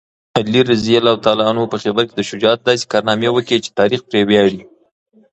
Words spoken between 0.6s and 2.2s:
رض په خیبر کې